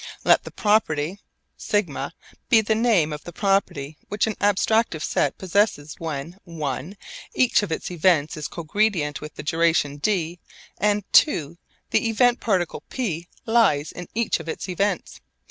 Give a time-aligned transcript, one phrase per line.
[0.23, 1.19] Let the property
[1.59, 2.09] σ
[2.49, 6.95] be the name of the property which an abstractive set possesses when (i)
[7.35, 10.39] each of its events is cogredient with the duration d
[10.79, 11.57] and (ii)
[11.91, 15.21] the event particle P lies in each of its events.